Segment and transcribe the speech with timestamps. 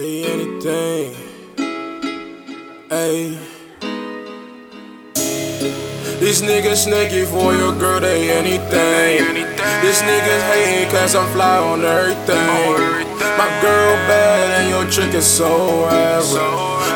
[0.00, 1.12] They anything.
[2.88, 3.36] Ayy.
[6.18, 9.28] These niggas sneaky for your girl, they anything.
[9.28, 9.82] anything.
[9.82, 12.46] These niggas hating cause I'm fly on everything.
[13.36, 16.32] My girl bad and your chick is so average.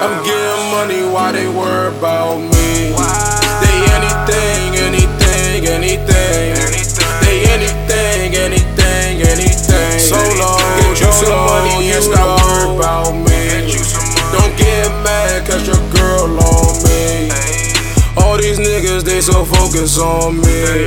[0.00, 2.96] I'm getting money while they worry about me.
[3.60, 6.93] They anything, anything, anything.
[14.56, 17.30] Get mad cause your girl on me.
[18.16, 20.86] All these niggas, they so focused on me.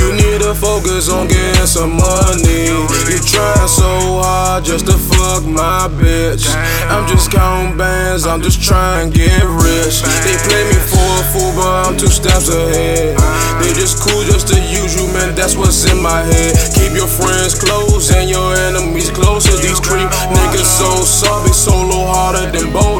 [0.00, 2.66] You need to focus on getting some money.
[2.66, 6.48] You trying so hard just to fuck my bitch.
[6.88, 10.00] I'm just counting bands, I'm just trying to get rich.
[10.24, 13.16] They play me for a fool, but I'm two steps ahead.
[13.60, 16.56] They just cool just to use you, man, that's what's in my head.
[16.72, 19.52] Keep your friends close and your enemies closer.
[19.60, 22.95] These creep niggas so soft, they solo harder than boulders.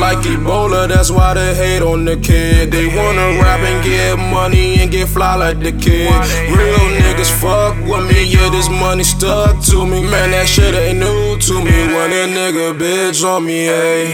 [0.00, 2.70] Like Ebola, that's why they hate on the kid.
[2.70, 6.12] They wanna rap and get money and get fly like the kid.
[6.52, 10.02] Real niggas fuck with me, yeah, this money stuck to me.
[10.02, 11.76] Man, that shit ain't new to me.
[11.94, 14.12] When a nigga bitch on me, ayy.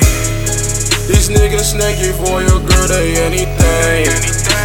[1.08, 4.06] These niggas snaky for your girl, they anything.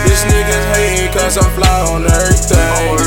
[0.05, 3.06] These niggas hating cause I'm fly on everything.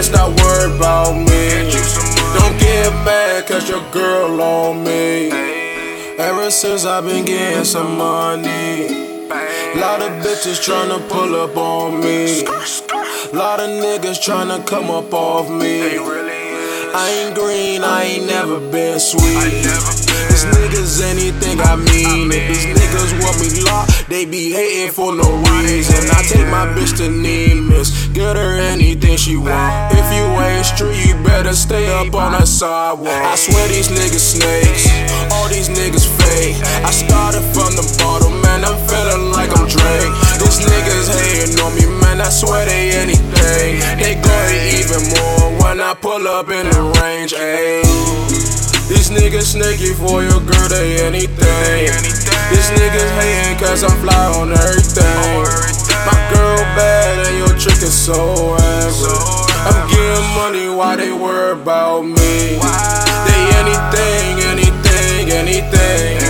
[0.00, 1.68] And stop worry about me.
[2.38, 5.30] Don't get mad cause your girl on me.
[6.18, 8.88] Ever since I've been getting some money.
[9.78, 12.46] Lot of bitches tryna pull up on me.
[13.38, 16.19] Lot of niggas tryna come up off me.
[16.92, 19.22] I ain't green, I ain't never been sweet.
[19.22, 22.32] These niggas anything I mean.
[22.32, 26.10] If these niggas want me locked, they be hating for no reason.
[26.10, 29.94] I take my bitch to Nemus, get her anything she want.
[29.94, 33.06] If you ain't street, you better stay up on the sidewalk.
[33.06, 34.90] I swear these niggas snakes,
[35.30, 36.56] all these niggas fake.
[36.82, 37.69] I started from
[45.90, 47.82] I pull up in the range, ayy.
[48.86, 51.90] These niggas sneaky for your girl, they anything.
[52.46, 55.42] These niggas hating cause I'm fly on everything.
[56.06, 59.50] My girl bad and your trick is so average.
[59.66, 62.62] I'm getting money, why they worry about me?
[63.26, 66.22] They anything, anything, anything.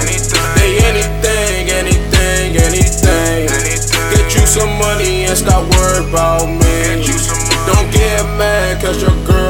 [0.56, 3.44] They anything, anything, anything.
[4.09, 7.04] Get you some money and stop worry about me.
[7.69, 9.50] Don't get mad cause your girl